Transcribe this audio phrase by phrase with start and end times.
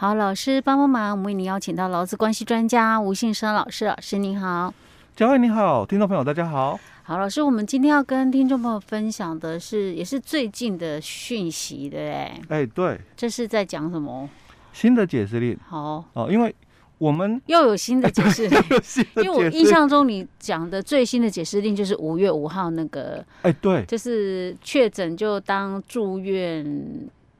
[0.00, 4.72] 好，老师帮帮忙，我们为您邀请到劳资关系专家吴信生老师，老师您好。
[5.16, 6.78] 嘉惠你好，听众朋友大家好。
[7.02, 12.56] 好，老师，我们今天要跟听众朋友分享的是，也是最近的讯息，对不对？
[12.62, 13.00] 哎，对。
[13.16, 14.30] 这是在讲什么？
[14.72, 15.58] 新的解释令。
[15.66, 16.54] 好哦，因为
[16.98, 18.62] 我们 又有新的解释令，
[19.16, 26.64] 因为我印象中你讲的最新的解释令就是五月五号那个，哎，对，就是确诊就当住院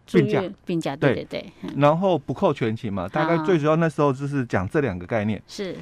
[0.09, 1.15] 住院病假，对。
[1.15, 1.53] 对对。
[1.77, 5.41] 然后不扣全勤嘛，大概最主要那时候就是讲这两个概念。
[5.47, 5.77] 是，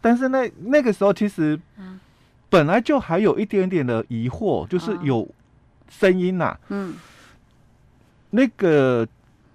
[0.00, 1.58] 但是那那个时候其实。
[2.52, 5.24] 本来就还有一点点的疑惑，就是有
[5.88, 6.96] 声音呐、啊，嗯，
[8.30, 9.06] 那个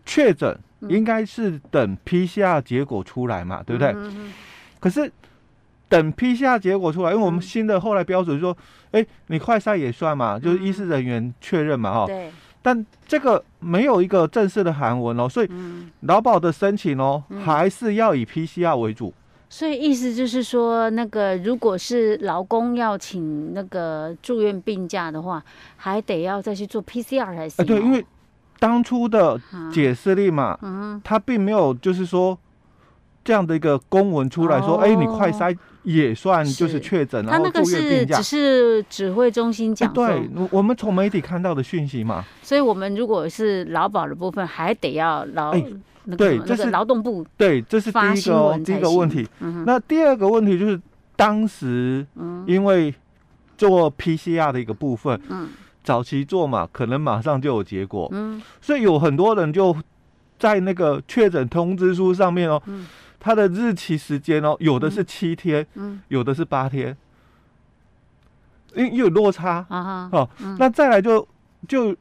[0.05, 0.57] 确诊
[0.87, 3.93] 应该是等 PCR 结果出来嘛，对不对？
[4.79, 5.11] 可是
[5.89, 8.57] 等 PCR 结果出来，因为我们新的后来标准说，
[8.91, 12.31] 哎，你快筛也算嘛，就是医师人员确认嘛，哈，对。
[12.65, 15.49] 但这个没有一个正式的韩文哦，所以
[15.99, 19.13] 劳保的申请哦，还是要以 PCR 为主。
[19.47, 25.43] 所以意思就是说，那个如果是劳工要请那个住院病假的话，
[25.77, 27.63] 还得要再去做 PCR 才行。
[27.63, 28.03] 哎，对，因为
[28.57, 29.39] 当初的
[29.71, 32.35] 解释力嘛，嗯，他并没有就是说
[33.23, 35.55] 这样的一个公文出来说，哎，你快筛
[35.85, 38.17] 也算就是确诊，然后住院病假。
[38.17, 39.91] 只是指挥中心讲。
[39.93, 42.25] 对，我们从媒体看到的讯息嘛。
[42.43, 45.55] 所以我们如果是劳保的部分，还得要劳。
[46.17, 49.27] 对，这是劳动部对，这是第一个第一个问题。
[49.65, 50.79] 那第二个问题就是，
[51.15, 52.05] 当时
[52.45, 52.93] 因为
[53.57, 55.49] 做 PCR 的一个部分，嗯，
[55.83, 59.75] 早期做嘛，可能马上就有结果，嗯，所以有很多人就
[60.37, 62.85] 在那个确诊通知书上面哦，嗯，
[63.25, 66.95] 它的日期时间哦，有的是七天，嗯，有的是八天，
[68.75, 69.65] 因为有落差。
[69.67, 71.27] 啊，哦，那再来就
[71.67, 71.95] 就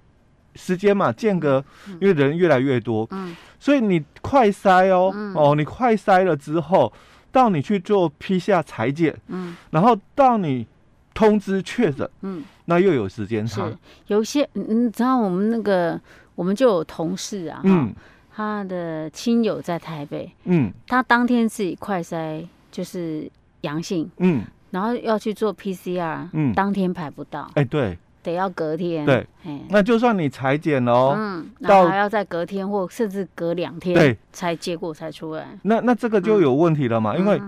[0.54, 1.64] 时间嘛，间隔，
[1.98, 3.34] 因为人越来越多，嗯。
[3.58, 6.92] 所以你快筛哦，嗯、哦，你快筛了之后，
[7.32, 10.66] 到你去做批下裁剪，嗯，然后到你
[11.14, 13.66] 通知确诊，嗯，那又有时间差。
[14.08, 15.98] 有些，你知道我们那个，
[16.34, 17.94] 我们就有同事啊，嗯，
[18.34, 23.30] 他的亲友在台北，嗯，他当天自己快筛就是
[23.60, 27.96] 阳性，嗯，然后要去做 PCR，嗯，当天排不到，哎，对。
[28.24, 29.26] 得要隔天，对，
[29.68, 35.46] 那就算你裁剪哦，嗯，然后还要再隔天或甚至隔两天，对，才结果才出来。
[35.60, 37.14] 那那这个就有问题了嘛？
[37.18, 37.38] 因为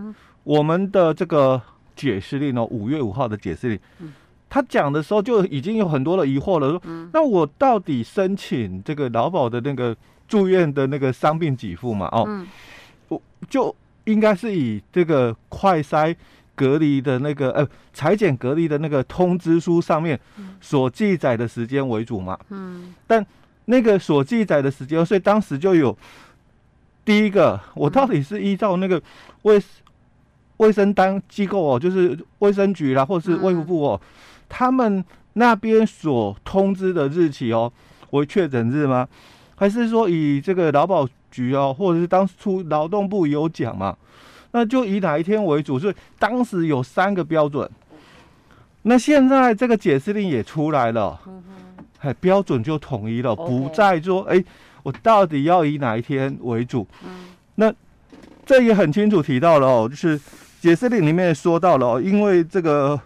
[0.44, 1.58] 我们的这个
[1.96, 3.80] 解释令哦，五月五号的解释令，
[4.50, 9.96] 他讲的时候就已经有很多的疑惑了，说，那我到底申请这个劳保的那个
[10.28, 12.08] 住院的那个伤病给付嘛？
[12.12, 12.46] 哦，
[13.08, 16.14] 我就应该是以这个快筛。
[16.58, 20.18] 隔离的那个呃，裁剪隔离的那个通知书上面
[20.58, 22.34] 所记载的时间为主嘛。
[22.48, 22.94] 嗯。
[23.06, 23.22] 但
[23.66, 25.94] 那个所记载的时间，所以当时就有
[27.04, 28.98] 第一个，我到底是依照那个
[29.42, 29.62] 卫
[30.56, 34.00] 卫生单机构哦，就是卫生局啦，或是卫福部哦，
[34.48, 35.04] 他们
[35.34, 37.70] 那边所通知的日期哦
[38.12, 39.06] 为确诊日吗？
[39.56, 43.96] 还是说以这个劳保局哦，或者是当初劳动部有讲嘛？
[44.52, 45.78] 那就以哪一天为主？
[45.78, 47.68] 所以当时有三个标准。
[48.82, 51.18] 那现在这个解释令也出来了，
[51.98, 54.42] 哎，标准就统一了，不再说哎，
[54.84, 56.86] 我到底要以哪一天为主？
[57.56, 57.72] 那
[58.44, 60.20] 这也很清楚提到了哦，就是
[60.60, 62.98] 解释令里面说到了哦，因为这个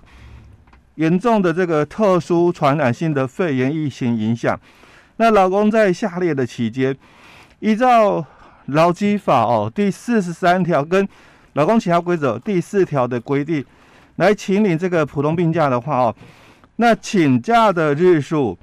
[0.96, 4.60] 严重的这个特殊传染性的肺炎疫情影响，
[5.20, 6.96] 那老公在下列的期间，
[7.58, 8.24] 依照
[8.68, 11.06] 劳基法哦第四十三条跟
[11.52, 13.62] 劳工其他规则第四条的规定，
[14.16, 16.16] 来请领这个普通病假的话哦，
[16.76, 18.58] 那请假的日数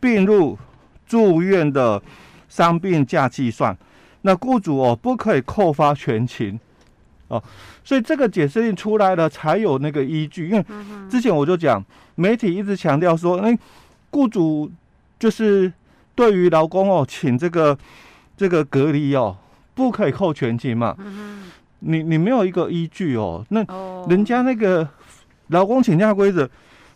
[0.00, 0.58] 并入
[1.06, 2.02] 住院的
[2.48, 3.78] 伤病假计算，
[4.22, 6.58] 那雇主哦不可以扣发全勤
[7.28, 7.40] 哦，
[7.84, 10.64] 所以这个解释令出来了才有那个依据，因为
[11.08, 11.80] 之前我就讲
[12.16, 13.56] 媒体一直强调说，哎，
[14.10, 14.68] 雇主
[15.16, 15.72] 就是
[16.20, 17.78] 对于劳工哦请这个
[18.36, 19.38] 这个隔离哦
[19.74, 20.94] 不可以扣全勤嘛。
[20.98, 21.50] 嗯
[21.82, 23.64] 你你没有一个依据哦，那
[24.06, 24.86] 人家那个
[25.46, 26.46] 劳工请假规则，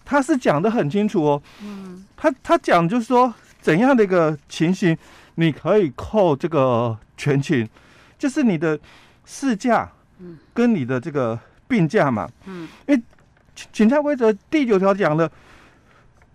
[0.04, 1.42] 他是讲的很清楚哦。
[1.62, 3.32] 嗯，他他讲就是说
[3.62, 4.94] 怎样的一个情形，
[5.36, 7.66] 你可以扣这个全勤，
[8.18, 8.78] 就是你的
[9.24, 9.90] 事假，
[10.52, 12.28] 跟你的这个病假嘛。
[12.44, 13.02] 嗯，因为
[13.72, 15.32] 请假规则第九条讲了，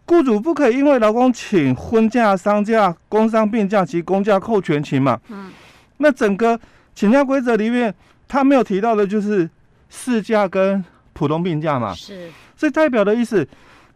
[0.09, 5.19] 雇主不可以因为劳工请婚假、丧假、工伤病假及公假扣全勤嘛。
[5.29, 5.51] 嗯，
[5.97, 6.59] 那整个
[6.95, 7.93] 请假规则里面。
[8.31, 9.49] 他没有提到的就是
[9.89, 13.47] 事假跟普通病假嘛，是，所以代表的意思，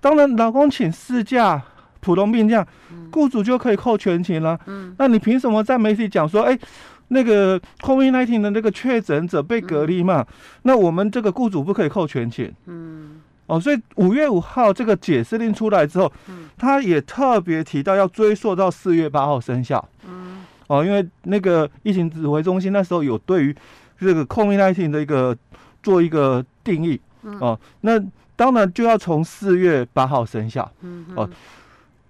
[0.01, 1.61] 当然劳工请事假、
[1.99, 2.65] 普通病假，
[3.11, 4.59] 雇主就可以扣全勤了。
[4.65, 6.57] 嗯，那你凭什么在媒体讲说，哎，
[7.09, 10.27] 那个 COVID-19 的那个确诊者被隔离嘛，嗯、
[10.63, 12.51] 那我们这个雇主不可以扣全勤。
[12.65, 13.21] 嗯，
[13.53, 19.87] 哦，所以五月五号这个解释令出来之后，嗯，他也特别提到要追溯到四月八号生效。
[20.07, 23.55] 嗯，哦，因为那个疫情指挥中心那时候有对于
[23.99, 25.37] 这个 COVID-19 的一个
[25.83, 26.99] 做一个定义。
[27.21, 28.03] 嗯、哦，那
[28.35, 30.71] 当然就要从四月八号生效。
[30.81, 31.29] 嗯，哦。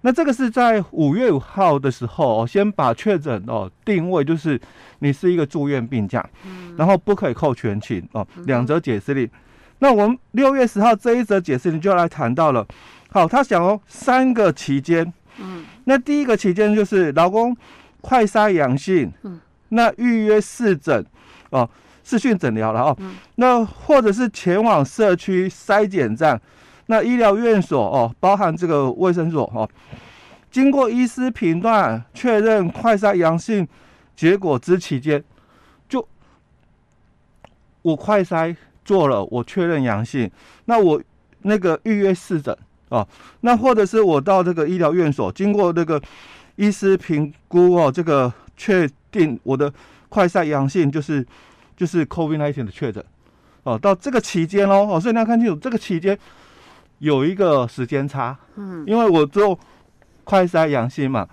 [0.00, 4.58] 那这个是在五月五号的时候，哦，先把确诊哦定位就是
[5.00, 9.28] 你是一个住院病假，嗯，然后不可以扣全勤哦，两则解释令。
[9.84, 12.66] 那我们六月十号这一则解释你就要来谈到了，
[13.10, 17.54] 好，他想哦三个期间，嗯，那第一个期间就是老公
[18.00, 19.38] 快筛阳性，嗯，
[19.68, 21.04] 那预约视诊
[21.50, 21.68] 哦，
[22.02, 22.96] 视讯诊疗了哦，
[23.34, 26.40] 那或者是前往社区筛检站。
[26.86, 29.68] 那医疗院所哦，包含这个卫生所哦，
[30.50, 33.68] 经过医师评断确认快筛阳性
[34.16, 35.22] 结果之期间，
[35.86, 36.08] 就
[37.82, 40.30] 我快筛做了，我确认阳性，
[40.66, 41.00] 那我
[41.42, 42.56] 那个预约试诊
[42.88, 43.06] 哦，
[43.40, 46.00] 那或者是我到这个医疗院所，经过这个
[46.56, 49.72] 医师评估哦，这个确定我的
[50.08, 51.26] 快筛阳性就是
[51.76, 53.04] 就是 COVID-19 的确诊
[53.62, 56.18] 哦，到这个期间哦，哦，所以你要看清楚这个期间。
[57.00, 59.58] 有一个时间差，嗯，因为我做
[60.22, 61.28] 快筛阳性嘛，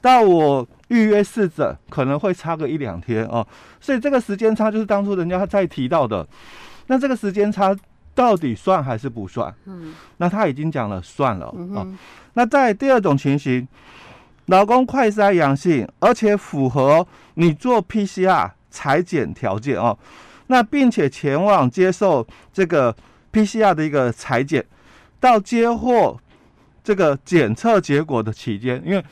[0.00, 3.46] 到我预约试诊可能会差个一两天哦，
[3.80, 6.26] 所以这个时间差就是当初人家在提到的，
[6.90, 7.74] 那这个时间差
[8.16, 9.54] 到底算还是不算？
[9.66, 11.86] 嗯，那他已经讲了算了啊。
[12.34, 13.66] 那在第二种情形，
[14.46, 19.96] 老公快筛阳性，而且符合你做 PCR 裁剪条件哦，
[20.48, 22.92] 那并且前往接受这个
[23.32, 24.66] PCR 的一个裁剪。
[25.20, 26.18] 到接获
[26.82, 29.04] 这个检测结果的期间，因为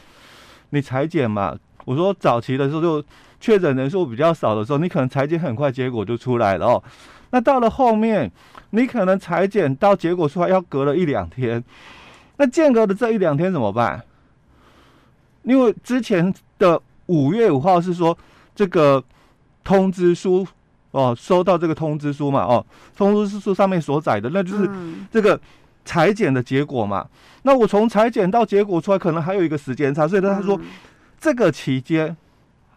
[0.70, 3.04] 你裁剪嘛，我说早期的时候就
[3.38, 6.82] 确诊人数比较少的时候，你可能裁剪很快结果就出来了哦。
[7.30, 8.30] 那到了后面，
[8.70, 11.62] 你可能裁剪到结果出来要隔了一两天，
[12.36, 14.02] 那间隔的这一两天怎么办？
[15.42, 18.16] 因为之前的五月五号是说
[18.54, 19.02] 这个
[19.64, 20.46] 通知书
[20.90, 22.64] 哦，收到这个通知书嘛哦，
[22.96, 24.68] 通知书上面所载的那就是
[25.10, 25.40] 这个。
[25.84, 27.08] 裁剪的结果嘛，
[27.44, 30.66] 那我从裁剪到结果出来，可能还有一个时间差，所以他说、嗯、
[31.18, 32.14] 这个期间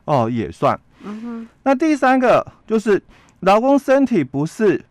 [0.05, 0.79] 哦也算。
[1.03, 1.47] 嗯哼。
[1.63, 3.03] 那第三个就是
[3.41, 4.83] 劳工身体不适，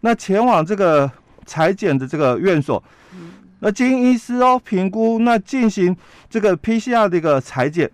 [0.00, 1.10] 那前往这个
[1.46, 2.82] 裁剪的这个院所，
[3.14, 5.96] 嗯、那经医师哦评估，那进行
[6.28, 7.90] 这个 PCR 的一个裁剪，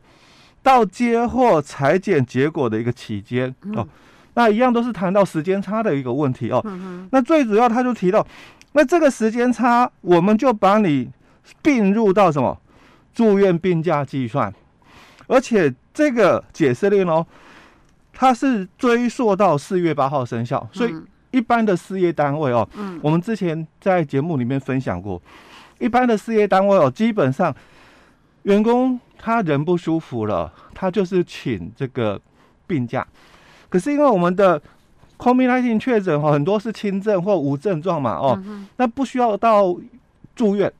[0.62, 3.88] 到接获裁剪结果的一个期间、嗯、哦，
[4.34, 6.60] 那一样都是谈到时间差的一个问题哦。
[6.64, 7.08] 嗯。
[7.12, 8.26] 那最主要他就提到。
[8.76, 11.08] 那这个时间差，我们就把你
[11.62, 12.60] 并入到什么
[13.14, 14.52] 住院病假计算，
[15.28, 17.25] 而且这个解释令哦，
[18.14, 20.94] 它是追溯到四月八号生效，所以
[21.32, 25.20] 一般的事业单位哦，嗯，我们之前在节目里面分享过，
[25.81, 27.55] 一般的事业单位哦，基本上
[28.44, 32.20] 员工他人不舒服了，他就是请这个
[32.66, 33.05] 病假，
[33.69, 34.62] 可是因为我们的
[35.19, 39.76] COVID-19 确诊哦，很多是轻症或无症状嘛，哦，嗯、那不需要到
[40.37, 40.72] 住院，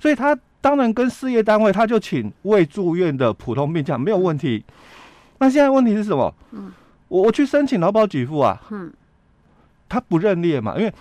[0.00, 4.64] 所以他当然跟事业单位他就请未住院的普通病假没有问题。
[5.38, 6.34] 那现在问题是什么？
[6.52, 6.72] 嗯，
[7.08, 8.92] 我我去申请劳保给付啊，嗯，
[9.88, 10.92] 他不认列嘛，因为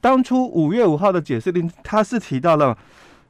[0.00, 2.76] 当初五月五号的解释令他是提到了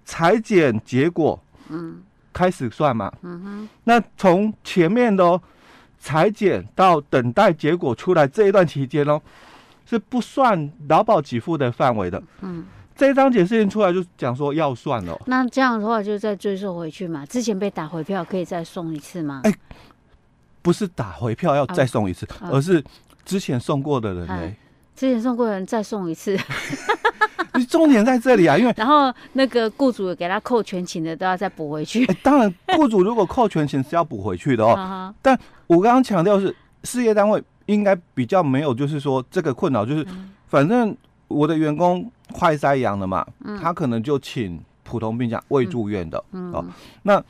[0.04, 1.38] 裁检结果，
[1.68, 2.02] 嗯，
[2.32, 5.40] 开始算嘛，嗯哼，那从前面的哦。
[6.00, 9.20] 采检到等待结果出来这一段期间哦，
[9.84, 12.22] 是不算劳保给付的范围的。
[12.40, 12.64] 嗯，
[12.94, 15.20] 这一张解释令出来就讲说要算了。
[15.26, 17.26] 那这样的话就再追溯回去嘛？
[17.26, 19.40] 之前被打回票可以再送一次吗？
[19.42, 19.52] 哎，
[20.68, 22.84] 不是打回票要再送一次，啊、而是
[23.24, 24.54] 之前送过的人呢、哎？
[24.94, 26.38] 之前送过的人再送一次。
[27.70, 32.04] 重点在这里啊，因为 然后那个雇主给他扣全勤的都要再补回去。
[32.22, 35.14] 当然，雇主如果扣全勤是要补回去的哦。
[35.22, 40.06] 但我刚刚强调是事业单位应该比较没有，就是说这个困扰，就是
[40.48, 40.94] 反正
[41.28, 43.26] 我的员工快塞阳了嘛，
[43.58, 46.62] 他可能就请普通病假未住院的哦。
[47.04, 47.24] 那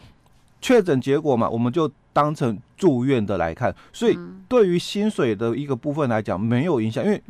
[0.61, 7.23] 确诊结果嘛，我们就当成住院的来看，所以对于薪水的一个部分来讲没有影响，因为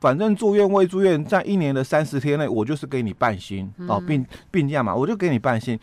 [0.00, 5.78] 反正住院未住院，在一年的三十天内，我就是给你半薪哦，病病假嘛，我就给你半薪。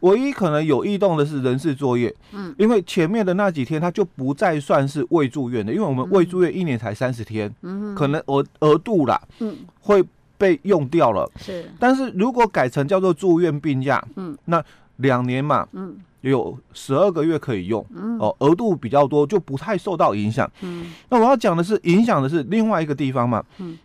[0.00, 10.04] 唯一可能有异动的是人事作业，嗯，因为前面的那几天他就不再算是未住院的，因为我们未住院一年才三十天，嗯，可能额额度啦，嗯，会
[10.38, 11.68] 被用掉了，是。
[11.80, 14.62] 但是如果改成叫做住院病假，嗯，那
[14.98, 15.96] 两年嘛，嗯，
[16.30, 20.50] 有十二个月可以用，嗯、哦，额度比较多，就不太受到影响。
[20.62, 23.44] 嗯，那我要讲的是，影响的是另外一个地方嘛。
[23.58, 23.78] 嗯，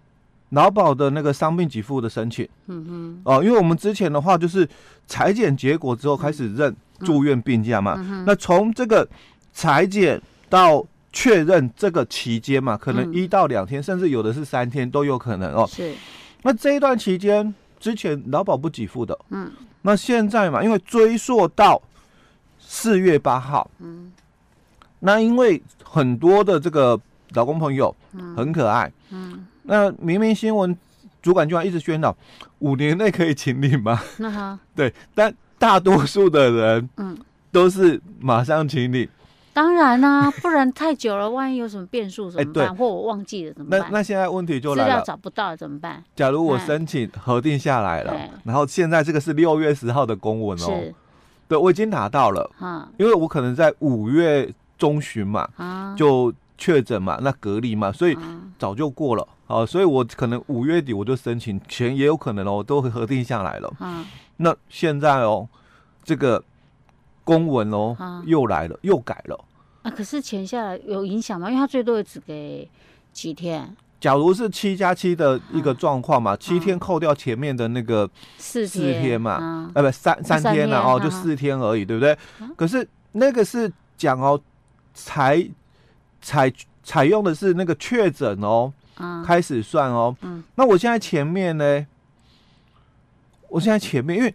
[0.51, 2.47] 劳保的那个伤病给付的申请。
[2.67, 3.21] 嗯嗯。
[3.25, 4.67] 哦，因为我们之前的话就是
[5.05, 7.95] 裁剪结果之后开始认住院病假嘛。
[7.97, 9.07] 嗯嗯、那从这个
[9.51, 15.67] 裁剪到确认这个期间嘛，可能一到两天，嗯、甚至有的是三天都有可能哦。
[15.67, 15.93] 是。
[16.43, 19.19] 那这一段期间之前劳保不给付的。
[19.31, 19.51] 嗯。
[19.81, 21.81] 那现在嘛，因为追溯到
[22.71, 24.11] 四月八号，嗯，
[24.99, 26.97] 那因为很多的这个
[27.31, 27.93] 老公朋友，
[28.37, 30.77] 很可爱，嗯，嗯那明明新闻
[31.19, 32.15] 主管机关一直宣导
[32.59, 37.17] 五年内可以请领吗，那哈， 对，但大多数的人，嗯，
[37.51, 39.09] 都是马上请领。
[39.51, 42.67] 当然啦、啊， 不然太久了，万一有什么变数怎么办？
[42.67, 43.79] 欸、或我忘记了怎么办？
[43.79, 46.03] 那那现在问题就来了，资料找不到怎么办？
[46.15, 50.95] 假如我申请核定下来了，然后现在这个是六月十号的公文哦，是
[51.49, 58.15] 对，我已经拿到了，啊、因为我可能在五月中旬嘛，啊、就确诊嘛，那隔离嘛，所以
[58.59, 63.73] 早就过了啊，所以我可能五月底我就申请，钱也有可能哦，都会核定下来了。
[63.79, 64.05] 啊、
[64.37, 65.49] 那现在哦，
[66.03, 66.43] 这个
[67.23, 69.45] 公文哦、啊、又来了，又改了。
[69.81, 71.49] 啊，可是钱下来有影响吗？
[71.49, 72.69] 因为他最多也只给
[73.11, 73.75] 几天。
[73.99, 82.13] 假如是七加七的一个状况嘛，啊、七天扣掉前面的那个四四天嘛，啊，呃、啊，不三三天了哦，啊、就四天而已，对不对？
[82.13, 84.39] 啊、可是那个是讲哦，
[84.93, 85.47] 采
[86.21, 86.51] 采
[86.83, 90.15] 采用的是那个确诊哦，啊、开始算哦。
[90.21, 91.85] 嗯，那我现在前面呢？
[93.49, 94.33] 我现在前面因为。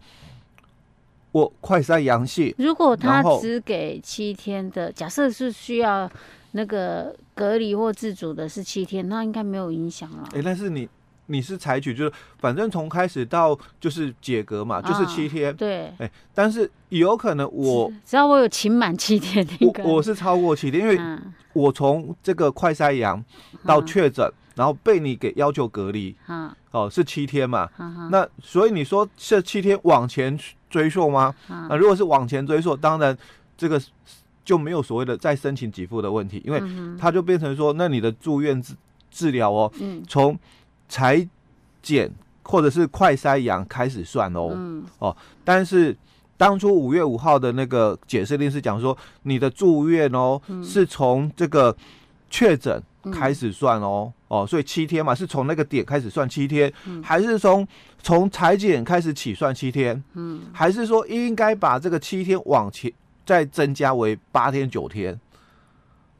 [1.34, 6.08] 我快筛阳性，如果他只给七天的，假设是需要
[6.52, 10.24] 那个隔离或自主的，是七天，那应该没有影响了。
[10.32, 10.88] 哎、欸，但是你
[11.26, 15.50] 你是采取就是，反正从开始到就是解隔嘛，就是七天。
[15.50, 15.86] 啊、对。
[15.86, 20.98] 哎、欸，但是有可能我只要我有请满七天，我我是超过七天，因为
[21.52, 23.22] 我从这个快筛阳
[23.66, 24.24] 到确诊。
[24.24, 27.68] 啊然后被你给要求隔离，啊、哦，是七天嘛？
[27.76, 30.38] 啊、那所以你说这七天往前
[30.70, 31.34] 追溯吗？
[31.48, 33.18] 啊、那如果是往前追溯，当然
[33.56, 33.82] 这个
[34.44, 36.62] 就没有所谓的再申请给付的问题，因为
[36.98, 38.74] 它就变成说，那你的住院治
[39.10, 40.38] 治疗哦，嗯、从
[40.88, 41.26] 裁
[41.82, 42.10] 剪
[42.42, 45.96] 或者是快筛阳开始算哦，嗯、哦，但是
[46.36, 51.76] 当初五月五号的那个解释令是讲说，你的住院哦，嗯、是从这个
[52.28, 52.82] 确诊。
[53.12, 57.68] 开始算哦，哦，所以七天嘛，是从那个点开始算七天，嗯、还是从
[58.02, 60.02] 从裁剪开始起算七天？
[60.14, 62.90] 嗯，还是说应该把这个七天往前
[63.24, 65.18] 再增加为八天九天？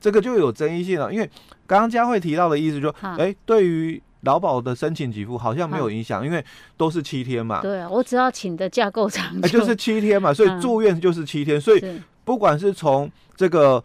[0.01, 1.31] 这个就有争议性了，因为
[1.67, 6.45] 刚刚佳慧提到的意思说，哎、欸，对于劳保的申请给付好像没有影响，因为
[6.77, 7.61] 都是七天嘛。
[7.63, 13.83] 对啊，我只要请的假够长就，是七天嘛，所以住院就是七天，嗯、所以不管是从这个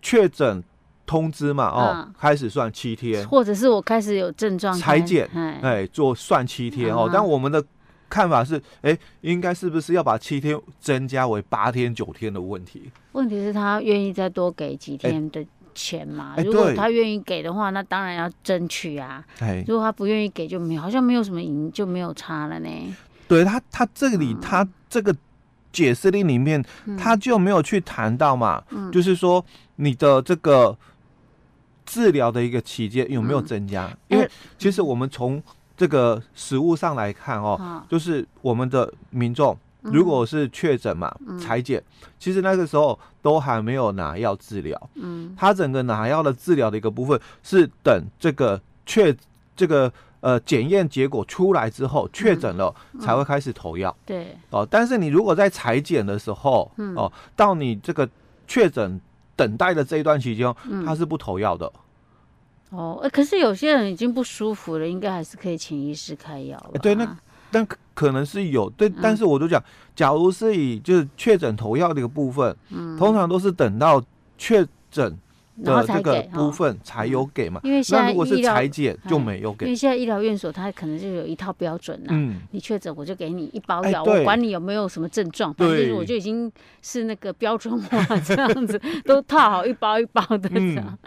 [0.00, 0.62] 确诊。
[1.06, 7.10] 通知嘛，哦，啊、开始算七天，或者是我开始有症状裁剪，哎，哎，做算七天哦。
[7.12, 7.62] 但我们的
[8.08, 12.90] 看法是，哎，应该是不是要把七天增加为八天九天的问题？
[13.12, 15.44] 问题是，他愿意再多给几天的
[15.74, 16.34] 钱嘛？
[16.38, 19.24] 如果他愿意给的话，那当然要争取啊。
[19.40, 22.68] 哎，如果他不愿意给，就没有，好像没有什么赢，就没有差了呢。
[23.26, 25.14] 对他，他这里、嗯、他这个
[25.72, 26.64] 解释令里面，
[26.98, 29.44] 他就没有去谈到嘛，嗯、就是说
[29.76, 30.76] 你的这个。
[31.86, 33.84] 治疗的一个期间有没有增加？
[33.84, 35.40] 嗯、因为其实我们从
[35.76, 44.90] 这个实物上来看哦，嗯、就是我们的民众如果是确诊嘛，采检、嗯，其实那个时候都还没有拿药治疗。
[44.94, 49.14] 嗯，他整个拿药的治疗的一个部分是等这个确
[49.56, 53.94] 这个呃检验结果出来之后确诊了才会开始投药。
[54.06, 58.08] 对哦，但是你如果在裁剪的时候，嗯、哦，到你这个
[58.46, 59.00] 确诊。
[59.36, 60.54] 等待的这一段期间，
[60.86, 61.68] 他是不投药的。
[62.74, 66.58] 嗯、哦，可是有些人已经不舒服了，应该还是可以请医师开药。
[66.82, 67.16] 对，那
[67.50, 69.62] 但可能是有对，嗯、但是我就讲，
[69.94, 74.02] 假如是以就是确诊投药的一个部分，嗯、通常都是等到
[74.36, 75.16] 确诊。
[75.62, 82.08] 的这个部分才有给嘛，因为现在如果是采检就没有给，因为现在医疗院所它可能就有一套标准呐。
[82.10, 86.50] 嗯，你确诊我就给你一包药，我管你有没有什么症状，反正我就已经
[86.82, 90.98] 是那个标准化这样子，都套好一包一包的这样。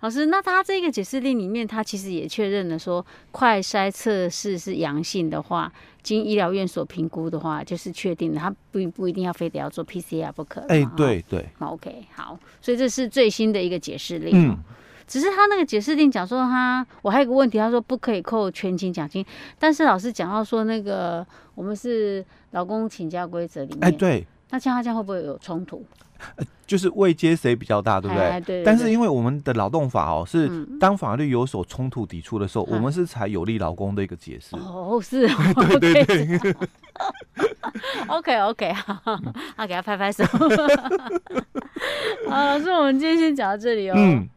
[0.00, 10.60] 老师，那他这个解释令里面，他其实也确认了说，快筛测试是阳性的话，经医疗院所评估的话，就是确定的，他不不一定要非得要做 PCR 不可。
[10.68, 11.46] 哎，对对。
[11.58, 14.50] OK，好，所以这是最新的一个解释令。
[14.50, 14.56] 嗯。
[15.06, 19.24] 只是他那个解释令讲说他，我还有一个问题，他说不可以扣全勤奖金，
[19.58, 24.26] 但是老师讲到说那个我们是劳工请假规则里面，哎，对。
[24.50, 25.84] 那像他这样会不会有冲突？
[26.66, 28.26] 就是位阶谁比较大，对不对？
[28.28, 28.64] 对，对，对。
[28.64, 34.56] 但是因为我们的劳动法哦，是当法律有所冲突抵触的时候，嗯、我们是采有利劳工的一个解释。
[34.56, 35.78] 哦，是哦。
[35.80, 36.56] 对 对对。
[38.08, 38.94] OK OK，好，
[39.56, 40.24] 好，给他拍拍手。
[42.28, 43.94] 啊，老师，我们今天先讲到这里哦。
[43.96, 44.28] 嗯